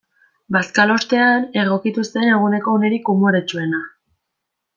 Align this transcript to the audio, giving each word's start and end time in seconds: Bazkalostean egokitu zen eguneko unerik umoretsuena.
Bazkalostean 0.53 1.45
egokitu 1.63 2.07
zen 2.15 2.25
eguneko 2.37 2.75
unerik 2.79 3.13
umoretsuena. 3.15 3.85